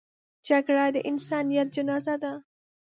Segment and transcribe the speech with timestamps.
[0.47, 2.33] جګړه د انسانیت جنازه ده